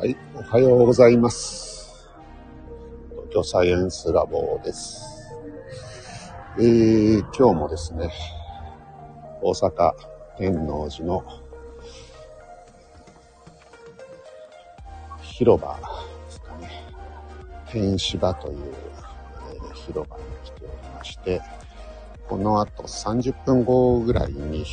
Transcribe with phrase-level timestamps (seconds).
[0.00, 2.08] はい、おはようございます。
[3.10, 5.28] 東京サイエンスラボです。
[6.56, 8.08] えー、今日もですね、
[9.42, 9.92] 大阪
[10.36, 11.24] 天王寺の
[15.20, 15.76] 広場
[16.26, 16.70] ですかね、
[17.68, 18.74] 天芝という、
[19.52, 21.42] えー広場に来ておりまして、
[22.28, 24.64] この後30分後ぐらいに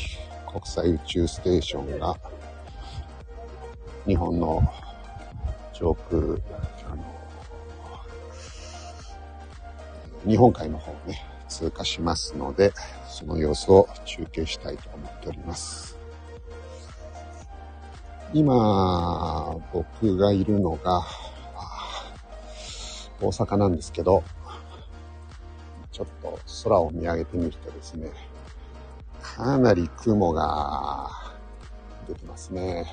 [0.47, 2.15] 国際宇宙ステーションが
[4.05, 4.61] 日本の
[5.77, 6.21] 上空、
[6.89, 7.03] あの、
[10.25, 12.73] 日本海の方をね、通過しますので、
[13.09, 15.97] その様子を中継したいと思っております。
[18.33, 21.03] 今、僕がいるのが、
[23.21, 24.23] 大阪なんですけど、
[25.91, 28.11] ちょっと空を見上げてみるとですね、
[29.21, 31.09] かなり雲が
[32.07, 32.85] 出てますね。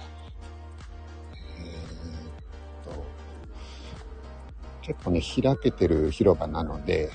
[1.60, 2.21] えー
[4.82, 7.10] 結構ね、開けてる広場なので、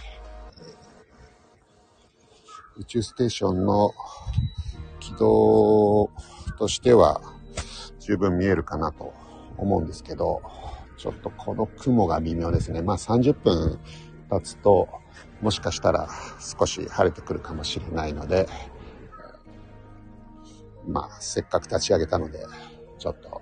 [2.77, 3.93] 宇宙ステーションの
[4.99, 6.09] 軌道
[6.57, 7.21] としては
[7.99, 9.13] 十分見えるかなと
[9.57, 10.41] 思うんですけど、
[10.97, 12.81] ちょっとこの雲が微妙ですね。
[12.81, 13.79] まあ30分
[14.29, 14.87] 経つと、
[15.41, 16.09] もしかしたら
[16.39, 18.47] 少し晴れてくるかもしれないので、
[20.87, 22.45] まあせっかく立ち上げたので、
[22.97, 23.41] ちょっと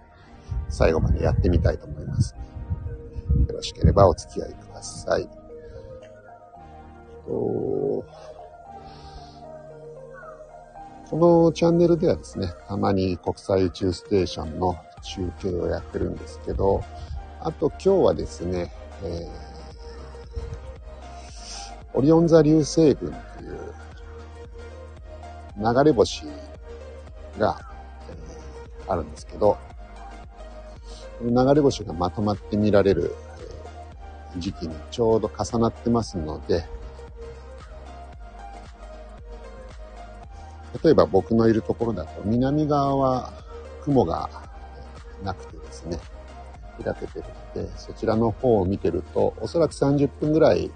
[0.70, 2.36] 最後までやってみたいと思います。
[3.56, 5.30] よろしければお付き合いください。
[7.26, 8.06] とこ
[11.14, 16.84] のチャンネルではですね、たまに国際宇宙ステーションの中継をやってるんですけど、
[17.40, 19.46] あと今日はですね、えー
[21.94, 23.74] オリオン座流星群という
[25.58, 26.26] 流れ星
[27.40, 27.58] が、
[28.10, 29.58] えーあるんですけど、
[31.22, 33.16] 流れ星がまとまって見られる
[34.38, 36.66] 時期にちょうど重なってますので、
[40.84, 43.34] 例えば僕のいるところだと南側は
[43.84, 44.30] 雲が
[45.24, 46.00] なくてですね、
[46.84, 47.26] 開けてる
[47.56, 50.72] ので、そちらの方を見てると、おそらく30分ぐらい、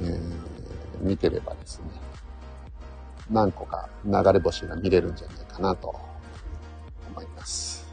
[0.00, 0.60] えー
[1.00, 1.84] 見てればですね、
[3.30, 5.94] 何個か流れ星が見れるんじゃないかなと
[7.10, 7.89] 思います。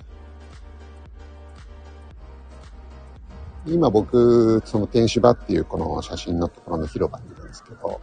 [3.65, 8.01] 今僕、その天芝っていうこの写真のところの広場にいるんですけど、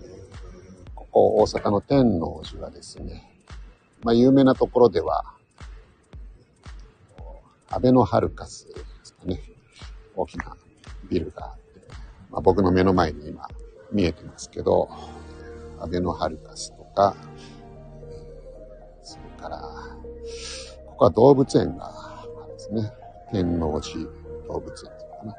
[0.00, 3.40] えーここ大阪の天王寺はですね、
[4.02, 5.24] まあ有名なところでは、
[7.70, 9.40] アベノハルカスですかね、
[10.14, 10.56] 大きな
[11.08, 11.80] ビルがあって、
[12.30, 13.48] まあ僕の目の前に今
[13.92, 14.88] 見えてますけど、
[15.80, 17.14] アベノハルカスとか、
[19.02, 19.58] それから、
[20.86, 22.92] ここは動物園があるんですね。
[23.32, 25.36] 天王寺動物園っていうのかな。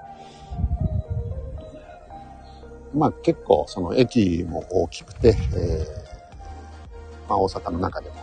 [2.94, 6.07] まあ結構その駅も大きくて、えー
[7.29, 8.16] まあ大阪の中でも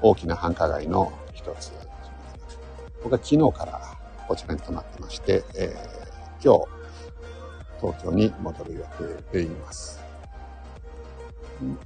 [0.00, 1.72] 大きな繁華街の一つ。
[3.02, 3.80] 僕は昨日から
[4.26, 5.96] こちらに泊まってまして、えー
[6.42, 6.66] 今日
[7.80, 8.80] 東京に戻る予
[9.32, 10.02] 定でいます。
[11.60, 11.78] うん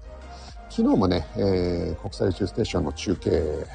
[0.68, 3.66] 昨日もね、えー国際宇宙ステーションの中継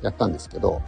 [0.00, 0.80] やったんですけど、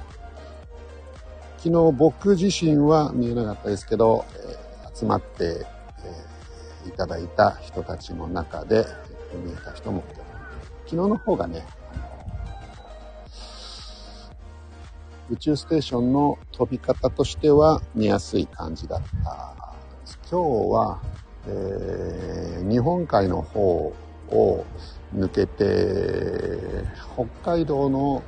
[1.58, 5.64] 昨日僕自身は見えなかったですけど、えー集まって、
[6.04, 8.86] えーいただいた人たちの中で
[9.32, 10.02] えー見えた人も
[10.86, 11.66] 昨日の方がね、
[15.30, 19.54] 宇宙ステーションの飛び方としては見やすい感じだった。
[20.30, 21.00] 今日は、
[21.46, 23.92] えー日本海の方
[24.30, 24.64] を
[25.14, 28.22] 抜けて、北海道の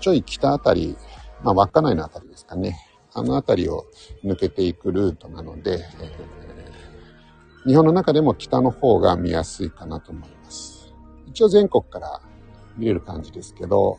[0.00, 0.96] ちょい北あたり、
[1.42, 2.78] まあ稚内のあたりですかね。
[3.14, 3.84] あのあたりを
[4.24, 6.42] 抜けていくルートなので、えー
[7.64, 10.92] 日本の中でも北の方が見やすいかなと思います。
[11.26, 12.20] 一応全国から
[12.76, 13.98] 見れる感じですけど、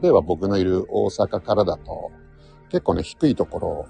[0.00, 2.12] 例えば僕のいる大阪からだと、
[2.70, 3.86] 結構ね、低いところを、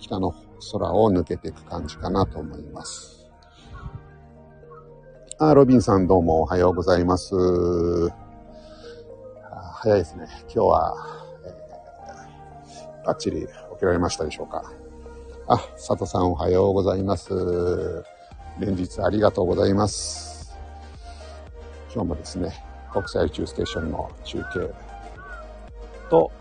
[0.00, 0.34] 北の
[0.72, 3.30] 空を抜けていく感じかなと思います。
[5.38, 8.23] あ、ロビンさんどうもおはようございます。
[9.84, 10.26] 早いですね。
[10.44, 10.96] 今日は、
[11.44, 13.46] えーバッチリ起
[13.78, 14.72] きられましたでしょうか。
[15.46, 18.02] あ、佐藤さんおはようございます。
[18.58, 20.56] 連日ありがとうございます。
[21.92, 24.74] 今日もですね、国際宇宙ステーションの中継
[26.08, 26.32] と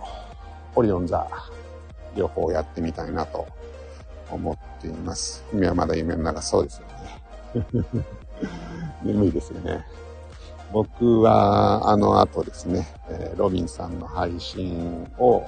[0.75, 1.28] オリオン座
[2.16, 3.45] 両方やってみたいなと
[4.31, 5.44] 思っています。
[5.51, 6.88] 夢はまだ夢の中そうですよ
[7.66, 8.06] ね。
[9.04, 9.86] 眠いですよね。
[10.74, 15.46] 僕はあの後ですね、えロビンさんの配信を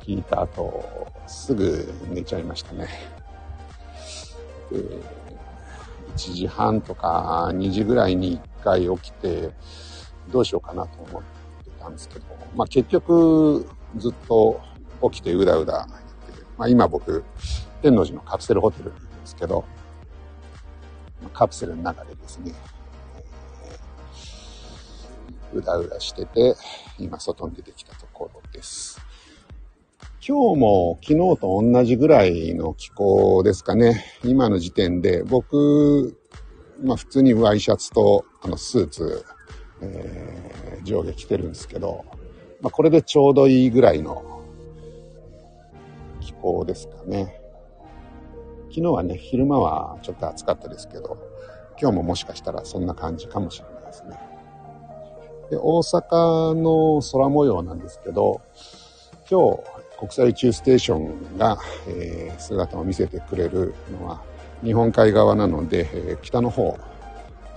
[0.00, 2.88] 聞いた後、すぐ寝ちゃいましたね。
[4.72, 4.78] で
[6.16, 9.50] 1時半とか2時ぐらいに1回起きて、
[10.32, 12.24] どうしようかなと思ってたんですけど、
[12.56, 13.68] まあ結局
[13.98, 14.62] ずっと
[15.10, 15.86] 起きてうだうだ
[16.56, 17.22] まあ今僕、
[17.82, 19.62] 天王寺のカプセルホテルにいるんですけど、
[21.34, 22.54] カプセルの中でですね、
[25.54, 26.54] うだうだしてて、
[26.98, 29.00] 今外に出てきたところです。
[30.26, 34.04] 今日も昨日と同じぐらいの気候ですかね。
[34.24, 36.16] 今の時点で僕、
[36.82, 39.24] まあ普通にワイシャツとあのスーツ、
[39.82, 42.04] えー、上下着てるんですけど、
[42.60, 44.42] まあこれでちょうどいいぐらいの
[46.20, 47.40] 気候ですかね。
[48.70, 51.18] 昨日はね、昼間はちょっと暑かったですけど、
[51.78, 54.18] 今日ももしかしたらそんな感じかもしれないですね。
[55.50, 58.40] で、大阪の空模様なんですけど、
[59.30, 59.62] 今日
[59.98, 61.58] 国際宇宙ステーションが、
[61.88, 64.22] えー、姿を見せてくれるのは
[64.62, 66.78] 日本海側なので、えー、北の方。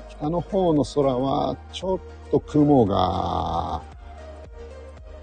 [0.09, 1.99] 北の方の空はちょっ
[2.31, 3.81] と雲が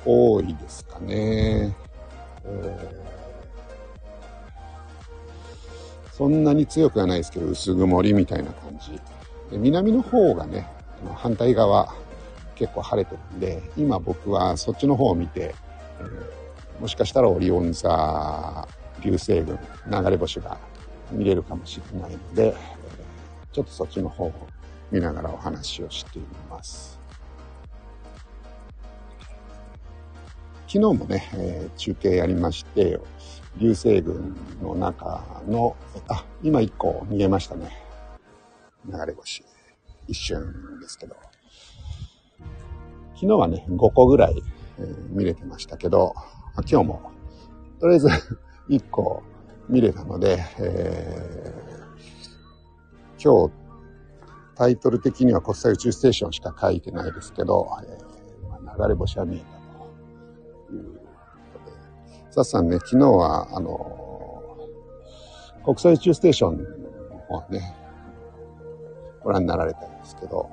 [0.05, 1.77] 多いですかね。
[2.45, 3.05] えー
[6.17, 9.01] そんなに強くはないですけど、薄曇りみたいな感じ。
[9.51, 10.65] 南の方がね、
[11.17, 11.93] 反対側、
[12.55, 15.55] 結構晴れてるんで、今僕はそっちの方を見て、
[16.01, 18.69] えー、もしかしたらオリオン座
[19.03, 19.59] 流星群、
[19.91, 20.59] 流れ星が
[21.13, 22.55] 見れるかもしれないので、
[23.53, 24.33] ちょっとそっちの方を
[24.91, 27.01] 見ながらお話をしています。
[30.67, 32.99] 昨日もね、えー、中継やりまして、
[33.59, 35.77] 流星群の中の、
[36.09, 37.71] あ、今一個見えましたね。
[38.85, 39.45] 流れ星。
[40.09, 41.17] 一瞬ですけど。
[43.25, 44.43] 昨日はね、5個ぐらい、
[44.79, 46.15] えー、見れてましたけど、
[46.71, 47.11] 今日も、
[47.81, 48.09] とりあえず
[48.69, 49.23] 1個
[49.67, 53.55] 見れたので、えー、今日、
[54.57, 59.47] タイトル的には国際宇宙ステーションしか書いてないですけど、えー、流れ星は見えた
[60.69, 61.01] という
[62.31, 64.69] サッさんね、昨日は、あの、
[65.65, 67.75] 国際宇宙ステーションの方ね、
[69.23, 70.51] ご覧になられたんですけど、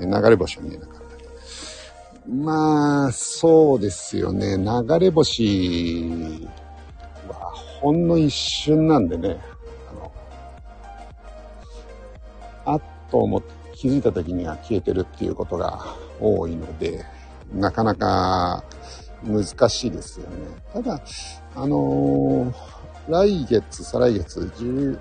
[0.00, 1.03] えー、流れ星は見えなかった。
[2.26, 4.56] まあ、そうですよね。
[4.56, 6.10] 流れ星
[7.28, 7.34] は
[7.80, 9.38] ほんの一瞬なんでね、
[9.90, 10.12] あの、
[12.64, 15.84] あっと思って気づいた時には消えてるっていうことが
[16.18, 17.04] 多いので、
[17.52, 18.64] なかなか
[19.22, 20.36] 難しいですよね。
[20.72, 21.02] ただ、
[21.54, 22.54] あのー、
[23.08, 24.98] 来月、再来月、10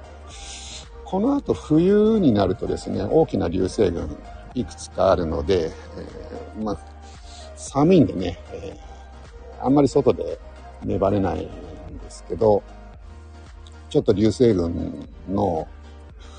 [1.06, 4.18] この後冬になるとですね、大きな流星群
[4.56, 6.93] いくつかあるので、えー、まあ、
[7.63, 10.38] 寒いんでね、えー、あんまり外で
[10.83, 12.62] 粘れないんですけど、
[13.89, 15.68] ちょっと流星群の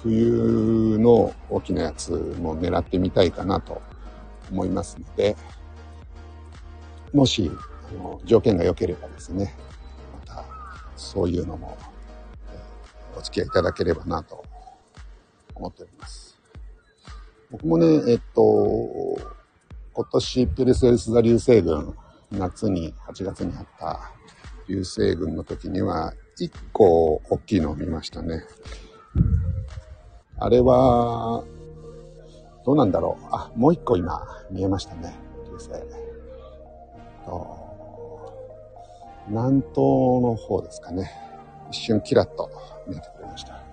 [0.02, 2.10] 冬の大きなやつ
[2.40, 3.80] も狙ってみたいかなと
[4.50, 5.34] 思いますので、
[7.14, 7.50] もし
[7.90, 9.56] あの条件が良ければですね、
[10.26, 10.44] また
[10.94, 11.78] そういうのも、
[13.16, 14.44] お付き合いいただければなと
[15.54, 16.38] 思っております。
[17.50, 19.33] 僕もね、えっと、
[19.94, 21.94] 今年ペルセウス座流星群、
[22.32, 24.10] 夏に、8月にあった
[24.68, 28.42] 流星群の時には、1個大きいのを見ましたね。
[30.38, 31.44] あれは、
[32.66, 33.24] どうなんだろう？
[33.30, 35.14] あ、もう1個今見えましたね。
[35.46, 35.68] 流星。
[37.24, 37.64] と
[39.28, 41.10] 南東の方ですかね。
[41.70, 42.50] 一瞬キラッと
[42.88, 43.63] 見えてくれました。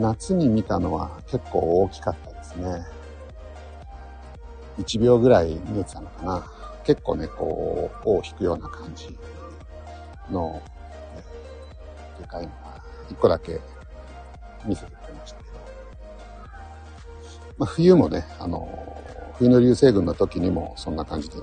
[0.00, 2.86] 夏に見たのは結構大きかったですね。
[4.78, 6.50] 1秒ぐらい見えてたのかな。
[6.84, 9.18] 結構ね、こう、尾を引くような感じ
[10.30, 10.62] の、
[12.18, 13.60] でかいのが1個だけ
[14.64, 15.58] 見せてくれましたけど。
[17.58, 18.96] まあ、冬もね、あの
[19.36, 21.36] 冬の流星群の時にもそんな感じで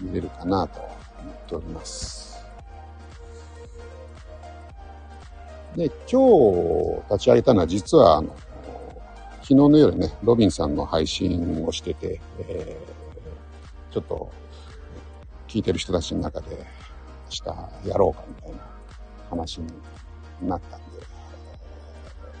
[0.00, 2.21] 見れるかなと思っております。
[5.76, 6.20] で、今
[7.00, 8.36] 日立ち上げたのは実はあの、
[9.36, 14.30] 昨日の夜ね、ロビンさんの配信をしてて、えー、ちょっと
[15.48, 16.56] 聞いてる人たちの中で
[17.46, 17.52] 明
[17.84, 18.58] 日やろうかみたいな
[19.30, 19.66] 話に
[20.42, 20.86] なったんで、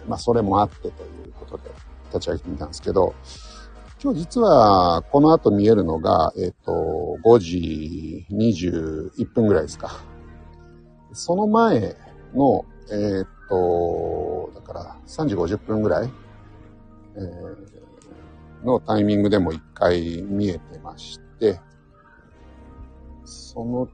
[0.06, 1.70] まあそれもあってということで
[2.08, 3.14] 立ち上げてみたんですけど、
[4.02, 10.00] 今日実はこの後見えるのが、えっ、と、5時21分ぐらいですか。
[11.12, 11.96] その前
[12.34, 16.10] の、えっ、ー、と、から3時50分ぐらい、
[17.16, 21.60] えー、のタイミングでも一回見えてまして、
[23.24, 23.88] その、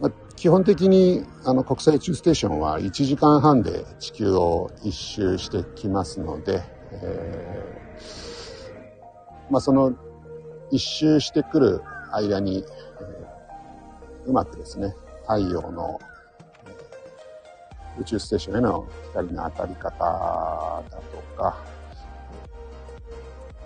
[0.00, 9.94] まあ、基本的にあの国際宇宙ステーションは1時間半で地球を一周してきますので、えー、まあ、その
[10.70, 11.82] 一周してくる
[12.12, 15.98] 間に、えー、うまくですね、太陽の、
[18.00, 21.58] 宇宙ステーションへの光の当たり方だとか、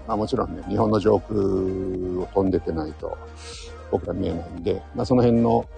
[0.07, 3.17] まあ、もちろんね、日本の上空を飛んでてないと
[3.91, 5.69] 僕ら見えないんで、まあ、その辺の、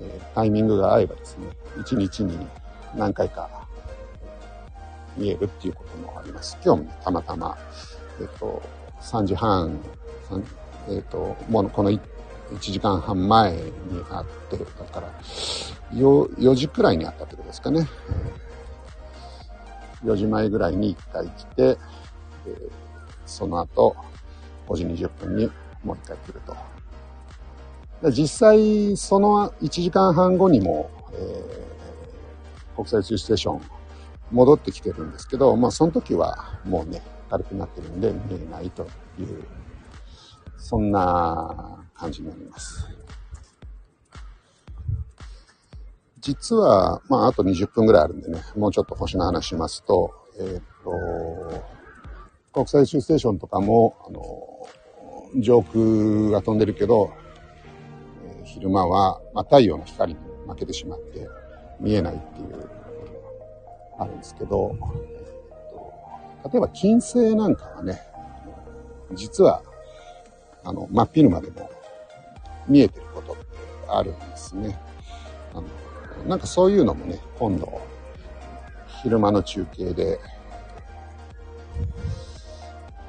[0.00, 1.46] えー、タイミングが合えばですね、
[1.80, 2.38] 一日に
[2.96, 3.48] 何回か
[5.16, 6.58] 見えるっていうこともあります。
[6.64, 7.56] 今日も、ね、たまたま、
[8.20, 8.62] えっ、ー、と、
[9.00, 9.78] 3時半、
[10.88, 12.00] えっ、ー、と、もうこの1
[12.58, 13.62] 時間半前に
[14.10, 15.12] あって、だから、
[15.92, 17.88] 4, 時くらいにあったってことですかね。
[20.04, 21.78] 4時前ぐらいに1回来て、
[23.26, 23.96] その後、
[24.68, 25.50] 5時20分に
[25.84, 28.10] もう1回来ると。
[28.10, 31.66] 実際、その1時間半後にも、え、
[32.74, 33.60] 国際宇宙ステーション
[34.30, 38.84] 戻ってきてるんですけど、まあその時はもうね、軽くなってるんで見えないと
[39.18, 39.44] いう、
[40.56, 42.88] そんな感じになります。
[46.20, 51.64] 実は、まああと20分ぐらいあるんでね、もうちょっと星の話しますと、えっ、と、
[52.52, 57.12] 国際宇宙ステーションとかも、あの、上空が飛んでるけど、
[58.40, 61.28] え昼間は、まあ、太陽の光に負けてしまって
[61.78, 62.68] 見えないっていう
[63.98, 68.00] あるんですけど、えっと例えば金星なんかはね、
[69.12, 69.62] 実は、
[70.64, 71.70] あの、真っ昼間でも
[72.66, 73.42] 見えてることって
[73.88, 74.78] あるんですね。
[76.26, 77.80] なんかそういうのもね、今度、
[79.02, 80.18] 昼間の中継で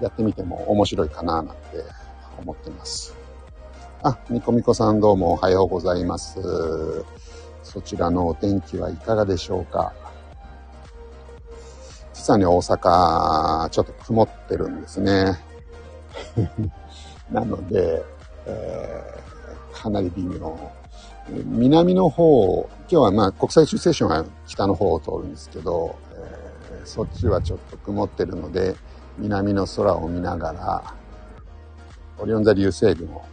[0.01, 1.53] やってみても面白いかななんて
[2.39, 3.15] 思ってます。
[4.03, 6.39] あ、みこみこさんどうもおはようございます。
[7.61, 9.93] そちらのお天気はいかがでしょうか
[12.13, 15.39] 実はね、大阪、ちょっと曇ってるんですね。
[17.31, 18.03] なので、
[18.45, 20.80] えー、かなり微妙。
[21.31, 28.75] 南の方、今日はまあ国際宇宙ステーションは北の方を通るんですけど、えー、そっちはちょっと曇ってるので、
[29.17, 30.93] 南の空を見ながら、
[32.17, 33.23] オリオン座流星群を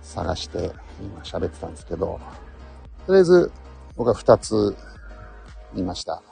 [0.00, 2.18] 探して今喋ってたんですけど、
[3.06, 3.52] とりあえず
[3.96, 4.74] 僕は2つ
[5.74, 6.22] 見ました。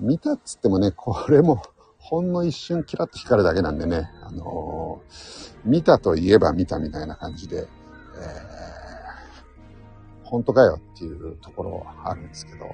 [0.00, 1.62] 見たっつってもね、これも
[1.98, 7.66] ほんの一瞬キラッと光るだけなんでね、あのー、見たといえば見たみたいな感じで、
[8.16, 8.53] えー、
[10.34, 12.66] 本当かよっていうところはあるんですけど、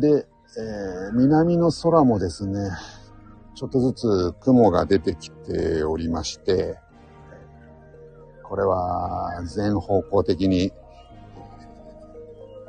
[0.00, 2.70] で、えー、南の空もですね、
[3.54, 6.78] ちょっとずつ雲が出てきておりまして、
[8.44, 10.72] これは全方向的に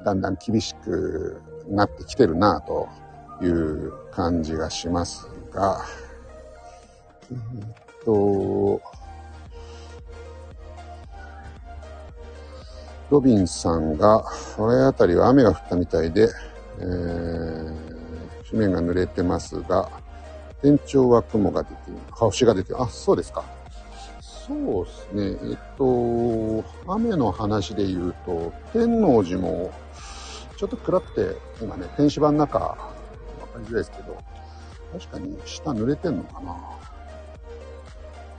[0.04, 2.90] だんだん厳しくなってきてるなと
[3.42, 5.86] いう感じがしますが、
[7.32, 7.38] えっ
[8.04, 8.82] と、
[13.10, 14.24] ロビンさんが、
[14.56, 16.28] これあたりは雨が降ったみたいで、
[16.80, 19.90] えー、地面が濡れてますが、
[20.62, 22.00] 天頂は雲が出ている。
[22.12, 22.82] 星が出てる。
[22.82, 23.44] あ、そうですか。
[24.20, 25.38] そうですね。
[25.52, 29.72] えっと、雨の話で言うと、天王寺も
[30.58, 32.80] ちょっと暗くて、今ね、天使版の中、わか
[33.60, 34.18] りづらいですけど、
[34.94, 36.56] 確かに下濡れてんのかな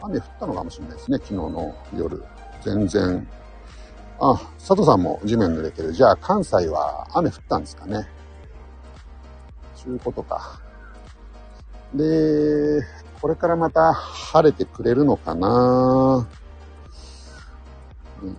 [0.02, 2.22] 雨降ったのかもしれないですね、昨日の夜。
[2.62, 3.28] 全然。
[4.18, 5.92] あ、佐藤さんも地面濡れてる。
[5.92, 8.08] じゃあ関西は雨降ったんですかね。
[9.74, 10.60] そういうことか。
[11.94, 12.82] で、
[13.20, 16.26] これからまた晴れてくれるのかな
[18.22, 18.34] うん。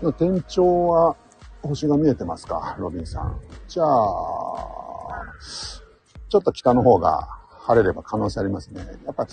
[0.00, 1.16] でも天頂は
[1.62, 3.40] 星が見えてますか、ロビンさん。
[3.66, 3.86] じゃあ、
[6.28, 7.28] ちょっと北の方が
[7.60, 8.80] 晴れれば可能性ありますね。
[9.04, 9.26] やっぱ、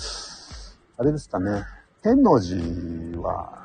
[0.97, 1.63] あれですかね。
[2.01, 3.63] 天王寺は、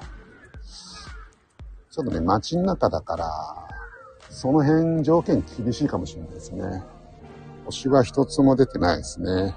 [1.91, 3.27] ちょっとね、街の中だから、
[4.31, 6.85] その辺条件厳しいかもしれないですね。
[7.65, 9.57] 星は一つも出てないですね。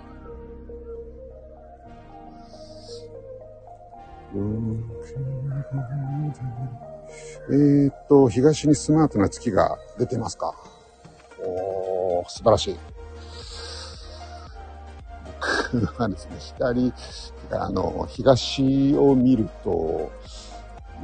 [7.51, 10.55] え、っと、東にスマートな月が出てますか？
[11.39, 12.79] おー、素晴らしい。
[15.71, 16.91] 僕はですね、左、
[17.51, 20.11] あの、東を見ると、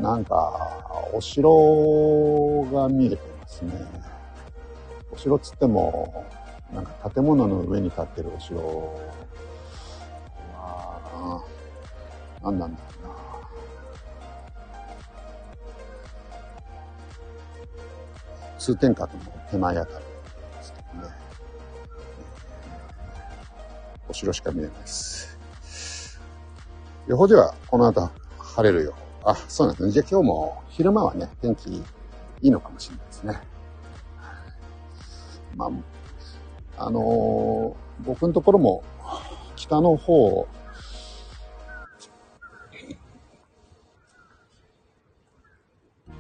[0.02, 3.74] なんか、お城が見えてますね。
[5.12, 6.26] お城っつっても、
[6.74, 8.60] なんか建物の上に建ってるお城
[10.54, 11.44] は、
[12.42, 13.16] 何なんだろうな。
[18.60, 20.06] 通天閣の手前あたり
[20.58, 21.14] ですけどね。
[24.08, 26.20] お城しか見えないです。
[27.08, 28.94] 予報ではこの後晴れるよ。
[29.24, 29.92] あ、そうなんですね。
[29.92, 31.84] じゃあ今日も昼間はね、天気い
[32.42, 33.40] いのかもしれないですね。
[35.56, 35.66] ま
[36.78, 37.74] あ、あのー、
[38.06, 38.84] 僕のところも
[39.56, 40.48] 北の方、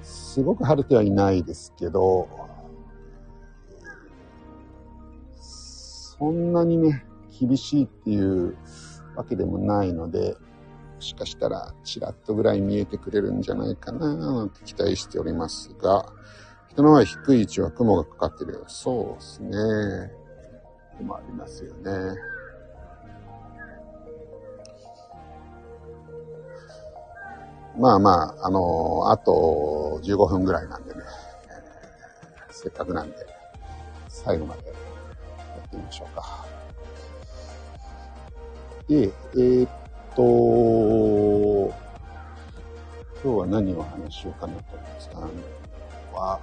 [0.01, 2.27] すごく晴れてはいないですけど、
[5.39, 7.05] そんなにね、
[7.39, 8.57] 厳しいっていう
[9.15, 10.35] わけでもないので、
[10.99, 16.05] しかしたらちらっとぐらい見えてくれるんじゃないかななんて期待しておりますが、
[16.69, 18.63] 人の前低い位置は雲がかかってる。
[18.67, 20.11] そうですね。
[20.97, 22.19] 雲ありますよね。
[27.77, 30.99] まあまあ、あのー、あと15分ぐらいなんでね、
[32.51, 33.15] せっかくなんで、
[34.09, 34.73] 最後までや
[35.65, 36.45] ってみましょうか。
[38.89, 39.69] で、えー、っ
[40.19, 41.73] と、
[43.23, 45.29] 今日は何を話しようかなと思ってたの
[46.13, 46.39] は、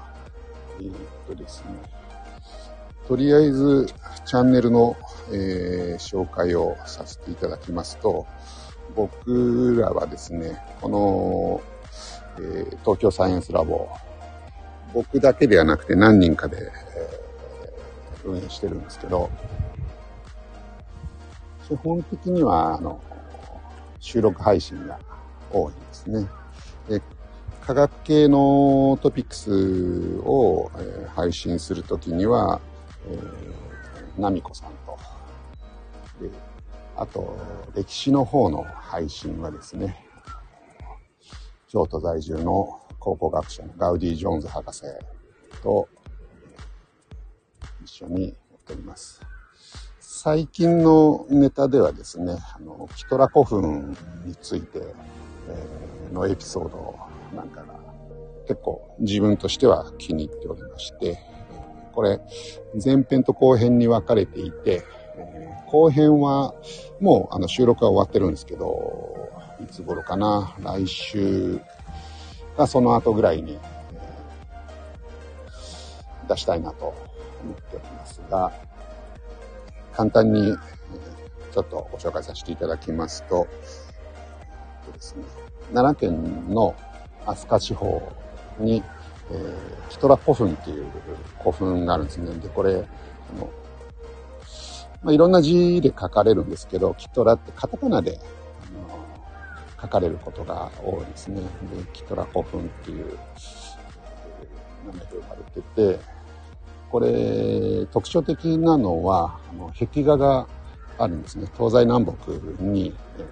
[0.81, 0.95] えー、っ
[1.27, 1.69] とですね、
[3.07, 3.87] とりあえず
[4.25, 4.97] チャンネルの、
[5.31, 8.27] えー、紹介をさせていただきますと、
[8.95, 11.61] 僕らはですね、この、
[12.39, 13.91] えー、東京サイエンスラボ、
[14.95, 19.29] 僕だけではなくて何人かで、えー、運営してるんですけど、
[21.69, 23.03] 基本的には、あの、
[24.07, 25.01] 収録配信が
[25.53, 26.29] 多いですね。
[26.89, 27.03] で
[27.61, 32.61] 科学系のトピックスを、えー、配信するときには、
[33.09, 34.97] えー、ナミコさんと、
[36.21, 36.31] で
[36.97, 37.37] あと、
[37.75, 40.07] 歴史の方の配信はですね、
[41.67, 44.85] 京都在住の考古学者のガウディ・ジョーンズ博士
[45.65, 45.89] と
[47.83, 49.21] 一緒にやっております。
[50.19, 54.81] 最近のネタではですね、あの、キトラ古墳について、
[56.11, 56.97] のエピソード
[57.37, 57.75] なんかが
[58.49, 61.19] 結構自分としては気に入っておりまして、
[61.93, 62.19] これ
[62.83, 64.85] 前編と後編に分かれていて、
[65.67, 66.55] 後編は
[66.99, 69.31] もうあの収録は終わってるんですけど、
[69.63, 71.61] いつ頃かな、来週
[72.57, 73.59] がその後ぐらいに、
[76.27, 76.87] 出したいなと
[77.43, 78.66] 思っておりますが、
[79.97, 80.55] 簡単に
[81.53, 83.49] ちょっとご紹介させていただきますと、
[84.85, 85.25] とですね、
[85.73, 86.75] 奈良県の
[87.25, 88.13] 飛鳥地方
[88.59, 88.83] に、
[89.31, 90.85] えー、キトラ古墳っていう
[91.39, 92.31] 古墳があるんですね。
[92.41, 92.77] で、これ、あ
[93.41, 93.51] の
[95.03, 101.41] まあ、いろんな字で書かれるんですけど、キトラってカタカナで、あの書かれることが多いですね。
[101.41, 101.47] で、
[101.95, 103.19] キトラ古墳っていう
[104.87, 106.16] 名前で呼ばれてて、
[106.91, 110.47] これ、特徴的なのは、あの壁画が
[110.99, 111.51] あるんですね。
[111.57, 113.25] 東西南北に、えっ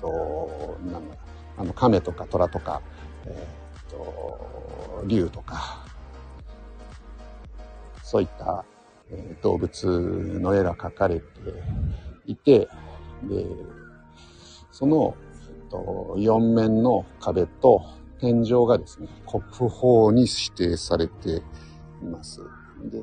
[0.00, 1.16] と、なんだ、
[1.58, 2.80] あの、亀とか虎とか、
[3.26, 3.46] え
[3.88, 5.84] っと、竜とか、
[8.02, 8.64] そういった
[9.10, 9.86] え動物
[10.40, 11.24] の絵が描かれて
[12.26, 12.68] いて、
[13.24, 13.46] で、
[14.72, 15.14] その、
[15.70, 17.84] と、4面の壁と
[18.20, 21.42] 天井がですね、国宝に指定されて
[22.02, 22.40] います。
[22.90, 23.02] で、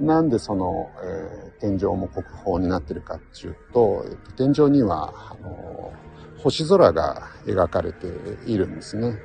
[0.00, 5.92] なんでその、えー、天井も国宝になってるかっていうと、えー、天井には、あの
[6.38, 8.06] 星空が描かれて
[8.46, 9.18] いるんですね。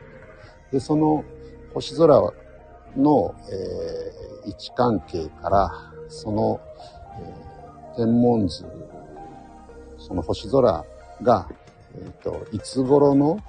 [0.71, 1.23] で、その
[1.73, 2.19] 星空
[2.97, 6.59] の、えー、位置関係から、その、
[7.19, 8.65] えー、天文図、
[9.97, 10.83] その星空
[11.21, 11.47] が、
[11.95, 13.39] えっ、ー、と、いつ頃の、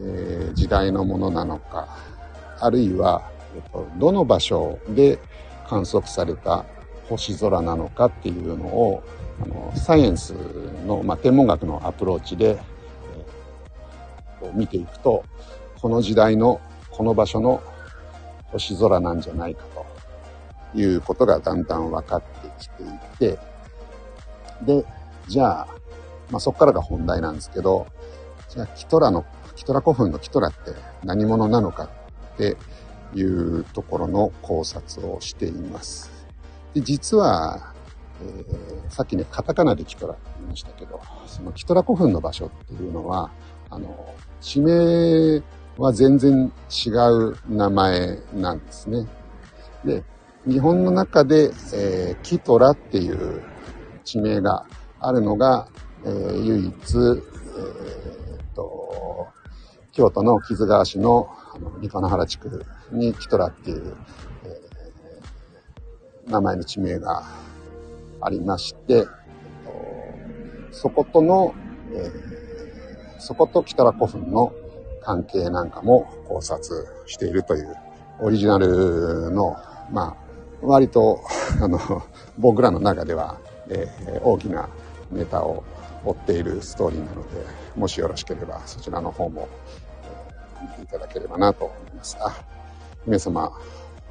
[0.00, 1.96] えー、時代のものなのか、
[2.58, 5.18] あるいは、えっ、と、どの場所で
[5.70, 6.64] 観測された
[7.08, 9.04] 星空なのかっていうのを、
[9.40, 10.32] あの、サイエンス
[10.84, 12.58] の、まあ、天文学のアプローチで、
[14.42, 15.24] えー、見ていくと、
[15.80, 17.62] この時代のこの場所の
[18.46, 19.62] 星空なんじゃないか
[20.72, 23.38] ということがだんだん分かってきていて、
[24.62, 24.84] で、
[25.28, 25.68] じゃあ、
[26.32, 27.86] まあ、そこからが本題なんですけど、
[28.48, 30.72] じゃあ、キトラの、キトラ古墳のキトラって
[31.04, 32.56] 何者なのかって
[33.14, 36.10] いうところの考察をしています。
[36.74, 37.72] で、実は、
[38.22, 43.30] えー、さっきね、カタカナでキトラって言いましたけど、そのキトラ古墳の場所っていうのは、
[43.70, 45.42] あの、地名
[45.78, 46.52] は全然
[46.86, 49.06] 違う名前なんですね。
[49.84, 50.04] で、
[50.46, 53.42] 日本の中で、えー、キトラっていう
[54.04, 54.66] 地名が
[54.98, 55.68] あるのが、
[56.04, 59.28] えー、唯一、えー、と、
[59.92, 63.96] 京都の木津川市のあの三河原地区にキトラっていう、
[64.44, 67.24] えー、名前の地名が
[68.20, 69.06] ありまして、
[70.70, 71.54] そことの、
[71.92, 74.52] えー、そことキトラ古墳の
[75.02, 77.74] 関係なんかも考察しているという
[78.20, 79.56] オリジナルの、
[79.90, 80.16] まあ、
[80.62, 81.20] 割と、
[81.60, 81.78] あの、
[82.38, 84.68] 僕らの中では、えー、大きな
[85.10, 85.64] ネタを
[86.04, 87.44] 追っているストーリーなので、
[87.76, 89.48] もしよろしければそちらの方も、
[90.60, 92.16] えー、見ていただければなと思います。
[92.20, 92.44] あ、
[93.06, 93.50] 皆様、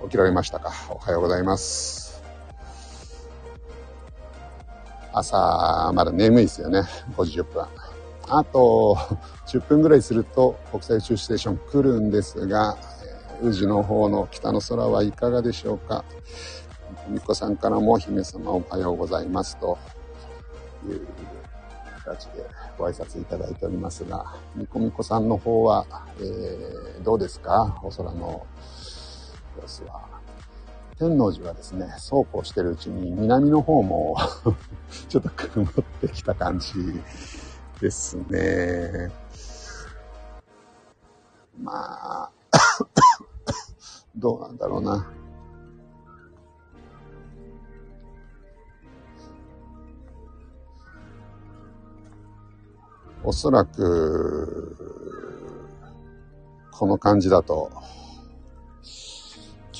[0.03, 0.73] 起きられましたか？
[0.89, 2.23] おはようございます。
[5.13, 6.81] 朝、まだ眠いですよね。
[7.15, 7.65] 5時10分。
[8.29, 8.97] あと、
[9.47, 12.77] 10分ぐらいすると国際宇宙ステーション来るんですが、
[13.43, 16.03] 宇治の方の北の空はいかがでしょうか？
[17.07, 19.77] みこさんからも姫様おはようございますと
[20.87, 21.07] いう
[22.03, 22.43] 形で
[22.77, 25.85] ご挨拶いただいておりますが、みこみこさんの方は、
[26.19, 27.79] えー、どうですか？
[27.83, 28.45] お空の
[29.57, 30.19] 様子は。
[30.97, 34.17] 天王寺はですね、そうこうしてるうちに南の方も
[35.07, 35.67] ちょっと曇っ
[36.01, 36.73] てきた感じ
[37.79, 39.09] ですね。
[41.57, 42.31] まあ
[44.15, 45.07] どうなんだろうな。
[53.23, 54.75] おそらく、
[56.71, 57.69] この感じだと、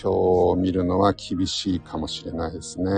[0.02, 2.92] 今日見るのは厳しいかもしれないですね。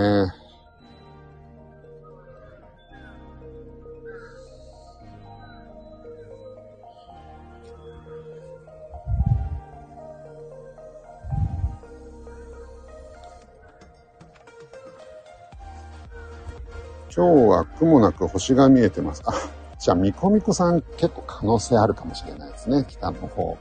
[17.14, 19.22] 今日は雲なく星が見えてます。
[19.26, 19.32] あ、
[19.78, 22.86] じゃあ、みこみこさん結構可能性あるかもしれないですね。
[22.88, 23.58] 北の方。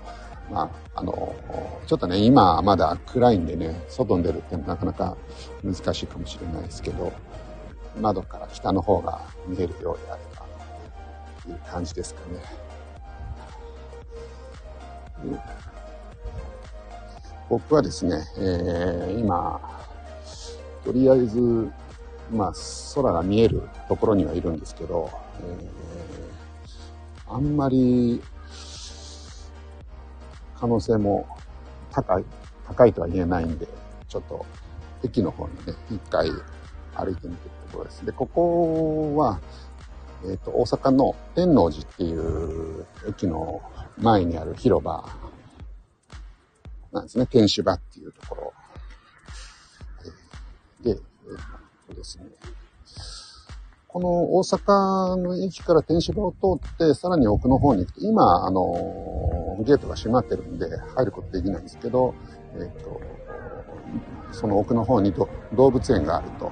[0.51, 1.33] まあ、あの、
[1.87, 5.15] ちょっとね、今まだ暗いんでね、外に出るってなかなか
[5.63, 7.11] 難しいかもしれないですけど、
[7.99, 10.45] 窓から北の方が見えるようであれば、
[11.43, 12.61] という感じですかね。
[17.49, 19.59] 僕はですね、えー、今、
[20.83, 21.69] とりあえず、
[22.31, 22.53] まあ、
[22.95, 25.09] 空が見えるところにはいるんですけど、
[25.41, 28.21] えー、あんまり
[30.62, 31.28] 可能性も
[31.91, 32.26] 高い、
[32.67, 33.67] 高いとは言えないんで、
[34.08, 34.45] ちょっと
[35.04, 36.30] 駅の方にね、一回
[36.95, 38.06] 歩いてみてるところです。
[38.06, 39.39] で、ここは、
[40.24, 43.60] えっ、ー、と、大阪の天王寺っていう駅の
[43.97, 45.10] 前にある広場
[46.91, 47.26] なんですね。
[47.26, 48.54] 天守場っていうところ。
[50.84, 50.97] で、えっ
[51.88, 52.26] とですね、
[53.88, 58.62] この大阪の駅から天芝を通って、さらに奥の方に行くと、今、あの、
[59.63, 62.13] ゲートが閉まってるんで、入ることできないんですけど、
[62.56, 63.02] えっ、と、
[64.32, 65.13] その奥の方に
[65.54, 66.52] 動物園があると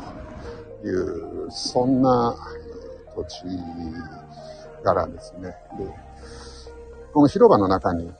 [0.88, 2.36] いう、そんな
[3.16, 3.44] 土地
[4.84, 5.56] 柄ですね。
[5.78, 5.86] で、
[7.14, 8.12] この広場の中に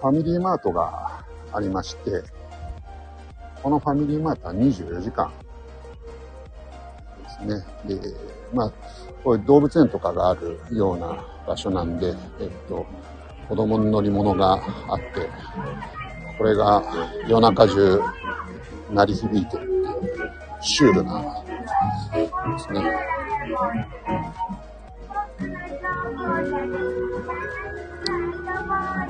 [0.00, 2.22] ファミリーマートがありまして、
[3.62, 5.32] このファミリーマートは24時間
[7.22, 7.64] ですね。
[7.86, 8.00] で、
[8.52, 8.72] まあ、
[9.22, 12.86] こういう動物園とかがあるような場所なんで、えっと、
[13.48, 14.54] 子供の乗り物が
[14.88, 15.28] あって、
[16.38, 16.82] これが
[17.28, 18.00] 夜中中
[18.92, 22.82] 鳴り響いてるっていう、シュールなですね。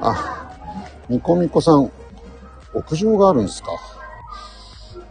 [0.03, 0.51] あ、
[1.09, 1.90] みこみこさん、
[2.75, 3.70] 屋上があるんですか？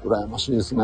[0.03, 0.83] 羨ましいですね。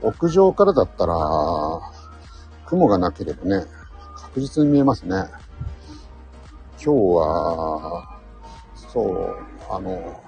[0.00, 1.14] 屋上からだったら、
[2.68, 3.64] 雲がなければね、
[4.14, 5.24] 確実に見えますね。
[6.72, 8.20] 今日は、
[8.74, 9.36] そう、
[9.70, 10.22] あの、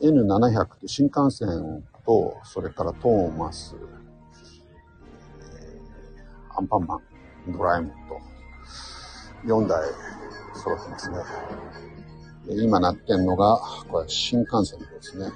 [0.00, 3.76] N700 って新幹線と、それからトーマス、
[6.56, 8.20] アンパンマン、ドラえもんと、
[9.46, 9.80] 4台
[10.54, 11.18] 揃ってますね。
[12.48, 15.26] 今鳴ってんのが、これ新幹線ですね。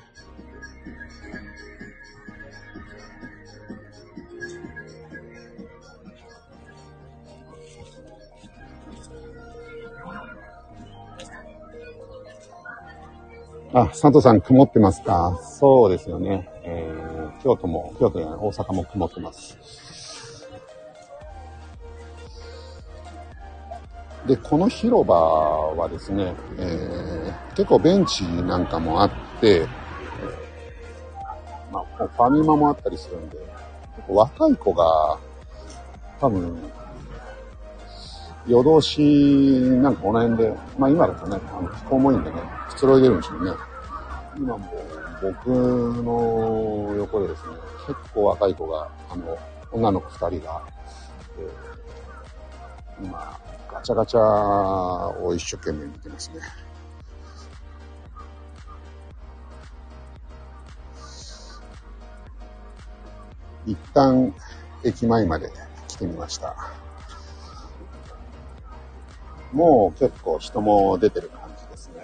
[13.79, 15.39] あ、佐藤さん曇ってますか？
[15.43, 16.49] そうですよね。
[16.62, 19.59] えー、京都も、京都や大阪も曇ってます。
[24.27, 29.11] で、この広場はですね、えー、結構ベンチなんかもあっ
[29.43, 29.69] て、えー、
[31.71, 33.37] まあ、ファミマもあったりするんで、
[34.09, 35.19] 若い子が、
[36.19, 36.59] 多分、
[38.49, 39.01] 夜通し、
[39.83, 42.37] なんかこの辺で、まあ今だとね、あの気候もいいんでね、
[42.69, 43.53] くつろいでるんですよね。
[44.37, 44.87] 今も
[45.23, 47.57] 僕の横でですね、
[47.87, 49.39] 結構若い子が、あの、
[49.73, 50.63] 女の子二人が、
[51.39, 53.39] えー、今、
[53.73, 56.41] ガチャガチャを一生懸命見てますね。
[63.67, 64.33] 一旦
[64.85, 65.51] 駅前まで
[65.89, 66.55] 来てみました。
[69.57, 72.03] もう結構人も出てる感じですね。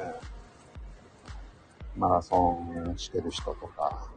[1.99, 2.59] マラソ
[2.91, 4.09] ンしてる人とか、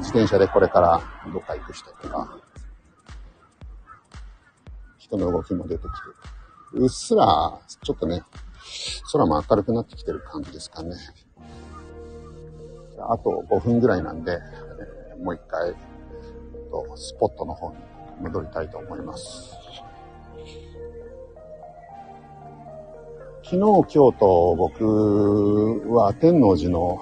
[0.00, 1.00] 自転車でこれから
[1.32, 2.38] どっか行く人とか、
[4.98, 5.88] 人の動きも出てきて
[6.74, 6.82] る。
[6.82, 8.22] うっすら、ちょっとね、
[9.10, 10.96] 空も明るくなってきてる感じですかね。
[13.08, 15.74] あと5分ぐらいなんで、えー、もう一回、えっ
[16.70, 17.76] と、スポットの方に
[18.20, 19.56] 戻りたいと思います。
[23.48, 27.00] 昨日、今日と僕は天王寺の、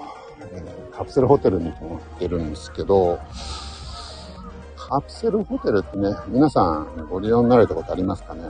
[0.95, 3.19] カプセルホテルに泊まってるんですけど、
[4.77, 8.43] カプセルホテルってね、皆さんご利用になれたことありますかね？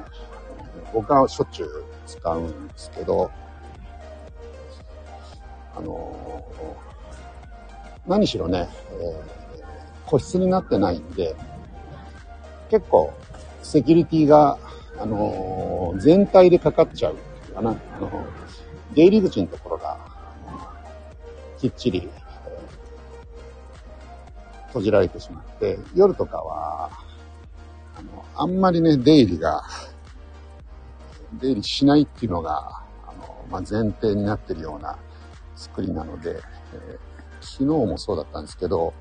[0.93, 3.31] 僕はしょっちゅう使うんですけど、
[5.77, 6.43] あの、
[8.05, 11.33] 何しろね、えー、個室になってないんで、
[12.69, 13.13] 結構、
[13.63, 14.57] セキュリティが、
[14.99, 17.15] あの、全体でかかっちゃう。
[17.55, 17.71] かな。
[17.71, 18.25] あの、
[18.93, 19.97] 出入り口のところが、
[21.57, 22.09] きっちり、
[24.67, 26.89] 閉じられてしまって、夜とかは、
[27.97, 29.63] あの、あんまりね、出入りが、
[31.39, 34.97] 出入りしないっていうのが、あの、まあ、前提になってるような
[35.55, 36.39] 作りなので、えー、
[37.39, 38.93] 昨日もそうだったんですけど、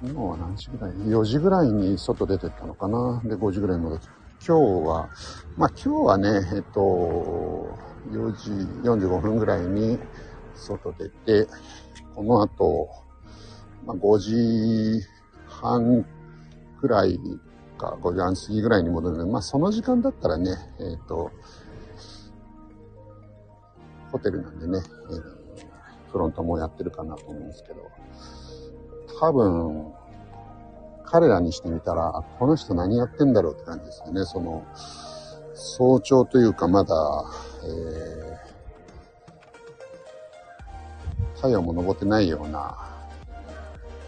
[0.00, 3.20] 昨日は何時ぐらい ?4 時ぐらいに外出てったのかな？
[3.24, 4.21] で、5時ぐらいに戻って。
[4.44, 5.08] 今日は、
[5.56, 7.78] まあ今日はね、えっと、
[8.10, 8.50] 4時
[8.88, 10.00] 45分ぐらいに
[10.56, 11.48] 外出て、
[12.16, 12.88] この後、
[13.86, 15.00] まあ5時
[15.46, 16.04] 半
[16.80, 17.20] くらい
[17.78, 19.18] か、5時半過ぎぐらいに戻る。
[19.18, 21.30] ので、まあその時間だったらね、えっと、
[24.10, 27.88] ホテルなんでね、えー、フロントもやってるかなと思うんですけど、
[29.20, 29.92] 多分、
[31.12, 34.24] 彼らにしてみたら、この人何やってんだろうって感じですよね。
[34.24, 34.64] その、
[35.54, 36.94] 早朝というかまだ、
[37.64, 42.78] えー、太陽も昇ってないような、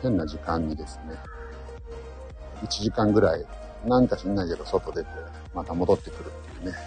[0.00, 1.16] 変な時間にですね、
[2.62, 3.44] 1時間ぐらい、
[3.84, 5.08] なんか知んないけど外出て、
[5.52, 6.78] また戻ってくるっていうね。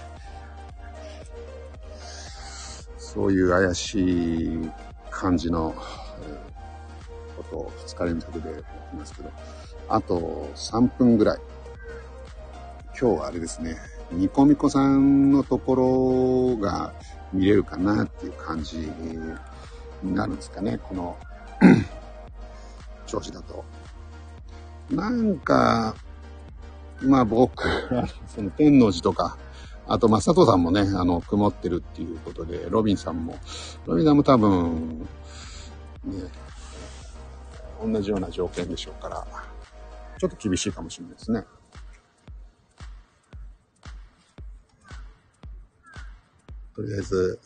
[2.98, 4.00] そういう怪し
[4.46, 4.72] い
[5.12, 5.76] 感じの、
[6.24, 6.57] えー、
[7.38, 8.66] ことを2日連続でやって
[8.98, 9.32] ますけど、
[9.90, 11.40] あと3分ぐらい。
[13.00, 13.78] 今日はあれですね、
[14.12, 16.94] ニコミコさんのところが
[17.32, 21.16] 見れるかなっていう感じになるんですかね、この
[23.06, 23.64] 調子だと。
[24.90, 25.96] なんか、
[27.02, 29.38] まあ僕は、 その天王寺とか、
[29.86, 33.38] あと、まあ、佐藤さんもね、あの、曇ってるっていうことで、ロビンさんも、
[33.86, 35.08] ロビンさんも多分、
[36.04, 36.24] ね、
[37.82, 39.28] 同じような条件でしょうから、
[40.18, 41.46] ちょっと厳しいかもしれないですね。
[46.76, 47.40] とりあえず、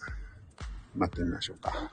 [0.95, 1.91] 待ってみましょうか。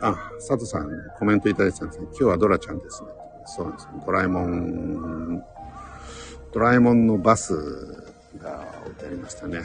[0.00, 2.06] あ、佐藤さんコメントいただいてたんですね。
[2.08, 3.23] 今日はドラちゃんですね。
[3.46, 4.02] そうなんですね。
[4.04, 5.44] ドラえもん
[6.52, 7.54] ドラえもんのバス
[8.38, 9.62] が置いてありましたね。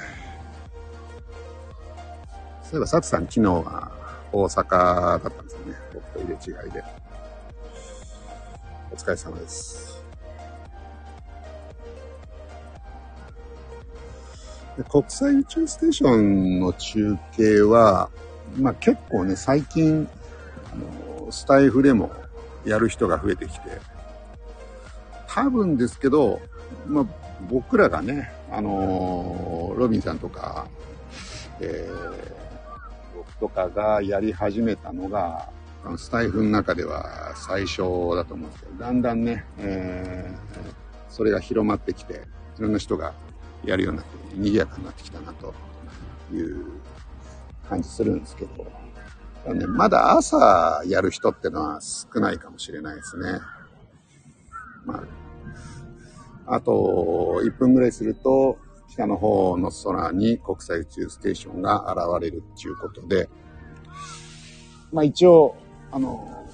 [2.64, 3.92] そういえば、サツさん昨日は
[4.32, 5.76] 大阪だったんですよね。
[5.94, 6.84] 僕と入れ違いで。
[8.92, 10.04] お疲れ様です。
[14.78, 18.10] で国際宇宙ステーションの中継は、
[18.58, 20.08] まあ結構ね、最近、
[20.72, 20.76] あ
[21.24, 22.12] の、スタイフでも
[22.66, 23.80] やる人が増えてきて、
[25.28, 26.42] 多分ですけど、
[26.88, 27.06] まあ、
[27.50, 30.68] 僕らがね、あのー、ロビンさんとか、
[31.62, 35.50] えー、僕とかがやり始めたのが、
[35.98, 37.78] スタイフの中では最初
[38.16, 42.22] だと思うんですけど、だんだんね、えー、それが広まってきて、
[42.58, 43.14] いろんな人が
[43.64, 45.54] やるようになって、賑やかになってきたなと
[46.34, 46.66] いう
[47.70, 48.68] 感じするんですけど、
[49.54, 53.40] ね、まだ朝やる人ってのは少ないかもしれないですね。
[54.86, 55.04] ま
[56.46, 58.58] あ、あと1分ぐらいすると、
[58.90, 63.30] 北の方の空に国際宇宙ステーションが現れるっていうことで、
[64.92, 65.56] まあ一応、
[65.92, 66.46] あの、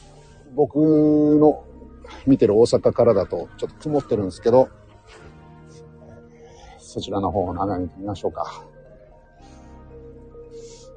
[0.53, 1.63] 僕の
[2.27, 4.69] 見てる大阪からだとちょっと曇ってるんですけど、
[6.77, 8.63] そちらの方を眺めてみましょうか。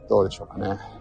[0.09, 0.98] どうでしょうかね。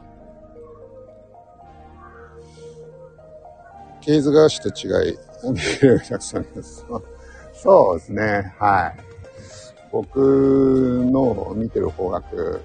[4.07, 5.17] ケーズ川市と違い、
[5.51, 6.85] 見えるおさんです。
[7.53, 8.55] そうですね。
[8.57, 8.99] はい。
[9.91, 12.61] 僕の見てる方角、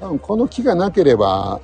[0.00, 1.60] 多分この木がなければ、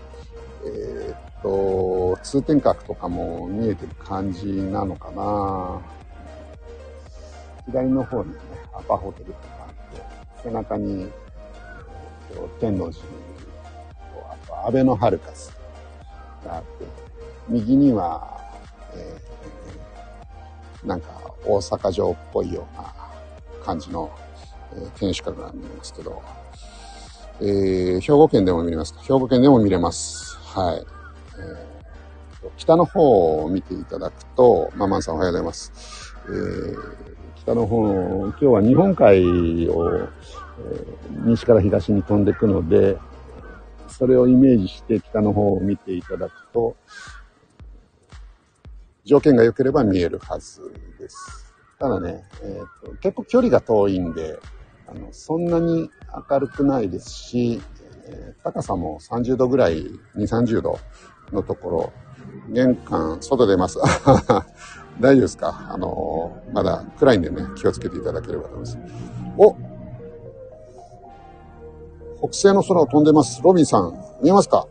[0.67, 5.81] えー、っと、通天閣とかも見えてる感じなのかな。
[7.73, 8.37] 左の方にね、
[8.75, 10.03] アパホテルとかあって、
[10.43, 11.09] 背中に、
[12.33, 13.07] えー、天王寺と、
[14.31, 15.57] あと、アベノハルカス
[16.45, 16.85] があって、
[17.49, 18.40] 右には、
[20.85, 21.09] なんか
[21.45, 22.95] 大阪城っぽいような
[23.65, 24.11] 感じの
[24.73, 26.23] えー、天守閣が見えますけど、
[27.41, 29.01] えー、兵庫県でも見れますか？
[29.01, 30.37] 兵庫県でも見れます。
[30.37, 30.87] はい。
[31.41, 35.73] えー、北の方を見ていただくと、ママンさんおはようございます。
[36.27, 36.77] えー、
[37.35, 42.97] 北の方の、今日は日本海を、えー、西から東に飛んでいくので、
[43.89, 46.77] それをイメージして北の方を見ていただくと、
[49.05, 50.61] 条件が良ければ見えるはず
[50.99, 51.55] です。
[51.79, 54.39] ただね、えーと結構距離が遠いんで、
[54.87, 55.91] あの、そんなに
[56.31, 57.61] 明るくないですし、
[58.07, 60.79] えー、高さも30度ぐらい、2、30度
[61.33, 61.93] のところ、
[62.51, 63.79] 玄関、外出ます。
[65.01, 65.69] 大丈夫ですか？
[65.71, 68.79] あのー、まだ暗いんでね、気をつけていただければと思います。
[69.39, 69.57] お
[72.19, 73.41] 北西の空を飛んでます。
[73.43, 74.67] ロビンさん、見えますか？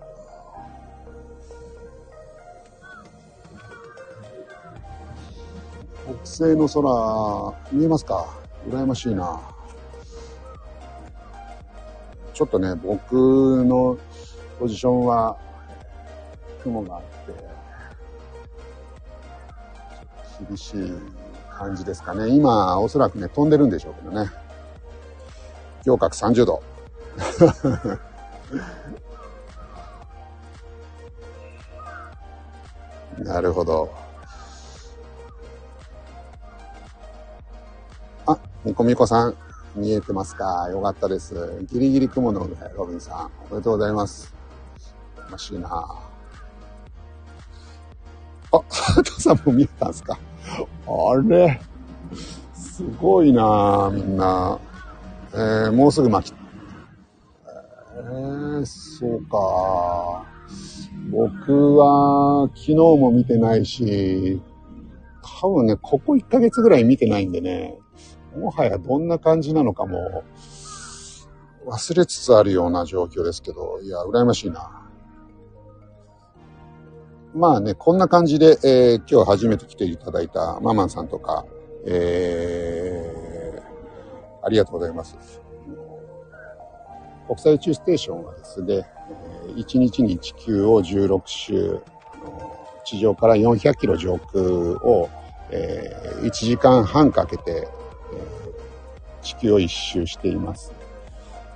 [6.40, 8.26] 西の空、見えますか？
[8.66, 9.42] 羨ましいな。
[12.34, 13.98] ちょっとね、僕の
[14.58, 15.38] ポジションは、
[16.64, 17.34] 雲があって、
[20.48, 20.94] 厳しい
[21.52, 22.30] 感じですかね。
[22.30, 24.32] 今、おそらくね、飛んでるんでしょうけどね。
[25.86, 26.64] 胸角30度。
[33.26, 33.99] なるほど。
[38.66, 39.36] みこみこさん。
[39.76, 40.68] 見えてますか？
[40.72, 41.64] よかったです。
[41.72, 43.32] ギリギリ雲の上、ロビンさん。
[43.50, 44.36] おめでとうございます。
[45.32, 45.70] ましいな
[48.52, 50.18] あ、畑さんも見えたんすか？
[50.88, 51.62] あれ？
[52.54, 54.60] すごいなみんな。
[55.34, 56.36] えー、もうすぐ巻き。
[57.96, 60.26] えー、そうか。
[61.12, 64.42] 僕は昨日も見てないし、
[65.42, 67.78] 多分ね、ここ1ヶ月ぐらい見てないんでね、
[68.40, 70.24] もはやどんな感じなのかも
[71.66, 74.90] 忘れつつあるような状況ですけど、いや、羨ましいな。
[77.36, 81.46] まあね、こんな感じで、えー、今日初めて来ていただいたママンさんとか、
[81.86, 85.40] えー、ありがとうございます。
[87.28, 88.84] 国際宇宙ステーションはですね、
[89.56, 91.80] 1日に地球を16周、
[92.84, 95.10] 地上から400キロ上空を、
[95.52, 97.68] えー、1時間半かけて
[99.22, 100.74] 地球を一周しています。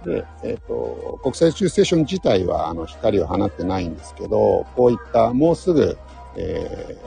[0.06, 5.97] で、えっ、ー、と、国際宇宙ステーション自体はあの光を放ってないんですけど、こういったもうすぐ、
[6.36, 6.97] え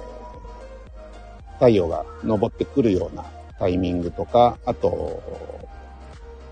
[1.49, 3.25] ー、太陽が昇ってくるような
[3.59, 5.23] タイミングとか、あと、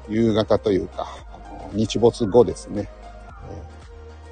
[0.08, 1.06] 夕方というか、
[1.72, 2.88] 日没後ですね。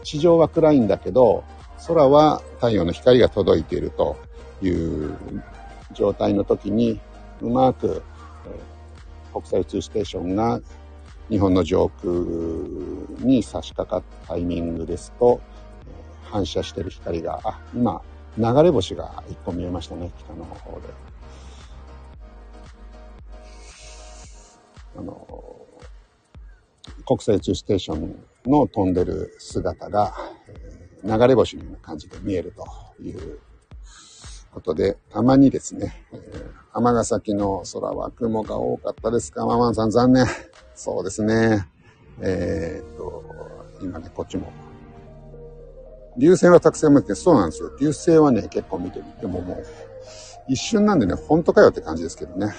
[0.05, 1.45] 地上は暗いんだけど、
[1.87, 4.17] 空は太陽の光が届いていると
[4.63, 5.17] いう
[5.93, 7.01] 状態の時に、
[7.41, 8.03] うまく
[9.33, 10.61] 国際宇宙ステーションが
[11.29, 12.13] 日本の上空
[13.25, 15.41] に差し掛かったタイミングですと、
[16.25, 18.03] 反射してる光が、あ、今、
[18.37, 20.89] 流れ星が一個見えましたね、北の方で。
[24.97, 25.67] あの、
[27.07, 28.17] 国際宇宙ステーション
[28.47, 30.15] の飛んでる姿が、
[31.05, 32.65] 流れ星のような感じで見えると
[33.03, 33.41] いう
[34.53, 39.47] ことで、たまにですね、えー、尼崎の空は雲が多かったですか？
[39.47, 40.27] ママンさん残念。
[40.75, 41.67] そうですね。
[42.21, 43.25] えー、っと、
[43.81, 44.53] 今ね、こっちも。
[46.19, 47.71] 流星はたくさん見て、そうなんですよ。
[47.81, 49.65] 流星はね、結構見てみてももう、
[50.49, 52.53] 一瞬なんでね、本当かよって感じですけどね。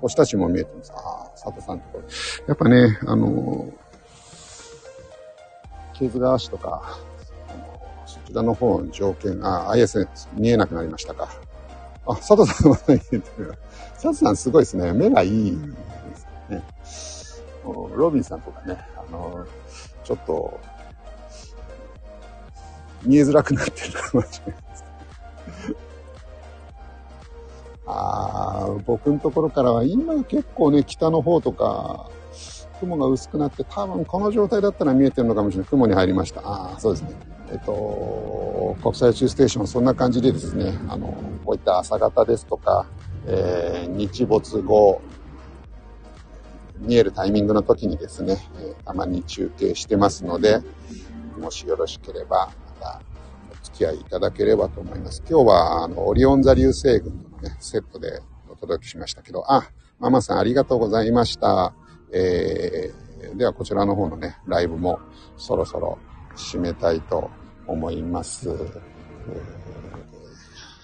[0.00, 0.92] 星たちも見えてます。
[0.92, 2.04] ああ、佐藤さんところ。
[2.48, 3.72] やっぱね、あの、
[5.94, 6.98] ケーズ川市とか、
[8.34, 11.28] そちらの方の条件、ああ、IS 見えなくなりましたか。
[12.04, 13.54] あ、佐藤さんも見えてる。
[13.92, 14.92] 佐藤さんすごいですね。
[14.92, 16.64] 目がいいですね。
[17.94, 19.46] ロビンさんとかね、あの、
[20.02, 20.58] ちょっと、
[23.04, 24.84] 見えづらくなってるかもしれないです。
[27.86, 32.10] ああ、僕のところからは今結構ね、北の方とか、
[32.80, 35.68] 雲が薄くなって、多分この状態だったら見えてるのかもしれない。
[35.68, 36.40] 雲に入りました。
[36.40, 37.33] ああ、そうですね。
[37.50, 41.14] えっと、国際宇宙ステーション、そんな感じでですね、あの、
[41.44, 42.86] こういった朝方ですとか、
[43.26, 45.00] えー、日没後、
[46.78, 50.60] 見えるタイミングの時にですね、えー、たまに中継してますので、
[51.38, 53.00] もしよろしければ、また
[53.50, 55.22] お付き合いいただければと思います。
[55.28, 59.68] 今日は、あの、オリオン座流星群のね、セットでお届けしましたけど、あ、
[59.98, 61.72] ママさんありがとうございました。
[62.12, 65.00] えー、ではこちらの方のね、ライブも
[65.36, 65.98] そろそろ
[66.36, 67.30] 締めたいと
[67.66, 68.50] 思います。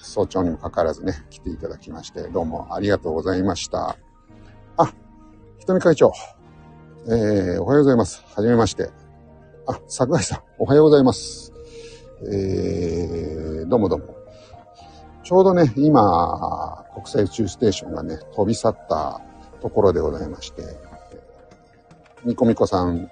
[0.02, 3.96] 早朝にもかかわらずね、来ていただきまして、どうもありがとうございました。
[4.76, 4.86] あ、
[5.58, 6.12] ひとみ会長。
[7.06, 8.24] えー、おはようございます。
[8.34, 8.90] はじめまして。
[9.66, 11.52] あ、桜井さん、おはようございます。
[12.30, 14.16] えー、どうもどうも。
[15.22, 19.20] ちょうどね、今、国際宇宙ステーションがね、飛び去った
[19.60, 20.62] ところでございまして、
[22.24, 23.08] ニコミコさん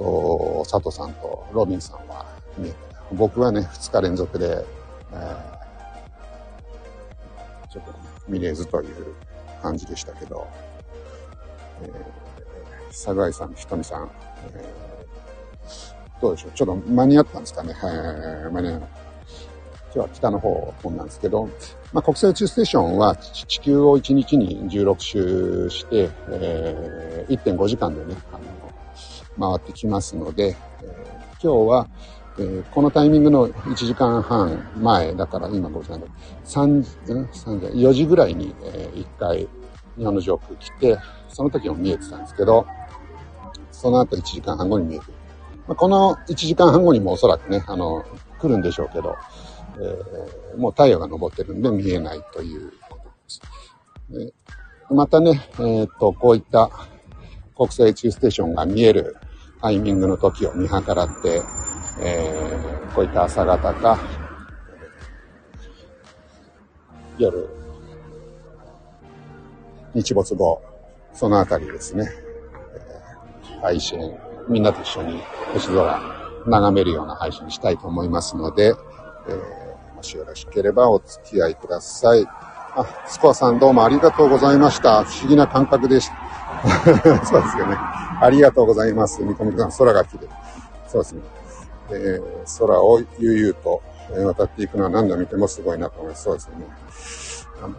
[0.00, 2.26] と佐藤さんとロビンさんは
[2.58, 4.64] 見えて僕はね、2日連続で、
[5.12, 5.18] えー、
[7.68, 7.92] ちょっと、
[8.28, 9.14] 見れずという
[9.60, 10.46] 感じでしたけど、
[11.82, 11.90] えー、
[12.92, 14.10] 桜井さん、ひとみさん、
[14.54, 19.00] えー、どうでしょうちょっと間に合ったんですかね、えー、間に合わなかった。
[19.92, 21.48] 今日は北の方なんですけど、
[21.92, 28.69] まあ、国際宇宙ステーションは地球を1日に16周して、えー、1.5時間でね、あの、
[29.40, 30.56] 回ってきますので、え、
[31.42, 31.88] 今日は、
[32.38, 36.00] え、このタイミングの1時間半前、だから今5時半
[36.44, 36.84] 3、
[37.32, 39.48] 3時、4時ぐらいに、え、1回
[39.96, 42.66] 日本の上空来て、その時も見えてたんですけど、
[43.72, 45.12] その後1時間半後に見えてる。
[45.66, 48.04] まあ、この1時間半後にもおそらくね、あの、
[48.38, 49.16] 来るんでしょうけど、
[49.78, 53.04] えー、もう太陽が昇ってるんで見えないということ
[54.18, 54.34] です。
[54.90, 56.70] またね、えっ、と、こういった
[57.56, 59.16] 国際宇宙ステーションが見える
[59.60, 61.42] タイミングの時を見計らって、
[62.00, 63.98] えー、こういった朝方か、
[67.18, 67.48] 夜、
[69.94, 70.62] 日没後、
[71.12, 72.08] そのあたりですね、
[73.46, 73.98] えー、配信、
[74.48, 75.20] みんなと一緒に
[75.52, 76.00] 星空
[76.46, 78.74] 眺めるような配信したいと思いますので、
[79.28, 79.60] えー
[80.00, 82.26] もしよろしければお付き合いください。
[82.26, 85.04] あ、スコアさんどうもありがとうございました。
[85.04, 87.20] 不思議な感覚でした。
[87.26, 87.76] そうですよね。
[88.20, 89.22] ありがとうございます。
[89.22, 90.28] みこみこさん、空が綺麗。
[90.86, 91.22] そうですね。
[91.90, 93.82] えー、空を悠々と
[94.34, 96.24] 渡っていくのは何度見てもすごいなと思います。
[96.24, 96.54] そうですね。
[97.62, 97.74] あの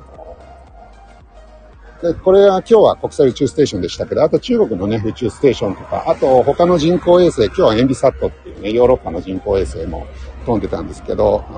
[2.02, 10.08] で、これは今日は国際宇宙ステーションでしたけど、あと中国のね、宇宙ステーションとか、あと他の人工衛星、今日はエンビサットっていうね、ヨーロッパの人工衛星も
[10.46, 11.52] 飛んでたんですけど、あ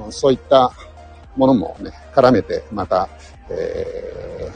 [0.00, 0.72] のそういった
[1.36, 3.08] ものもね、絡めて、また、
[3.50, 4.50] え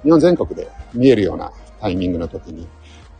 [0.00, 2.66] ー、日本全国で見えるようなタイミングの時に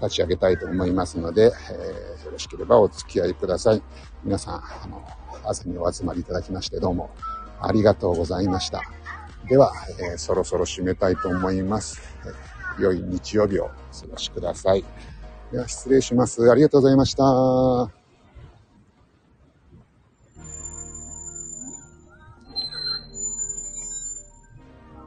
[0.01, 3.83] 立ち上げたいと思いますので、えー、よろしければお付き合いください。
[4.25, 5.07] 皆さん、あの、
[5.45, 7.11] 朝にお集まりいただきましてどうも
[7.61, 8.83] ありがとうございました。
[9.49, 9.73] では、
[10.11, 12.01] えー、そろそろ締めたいと思います。
[12.77, 13.75] えー、良い日曜日をお過
[14.11, 14.85] ごしください。
[15.53, 16.51] では、失礼します。
[16.51, 17.98] ありがとうございました。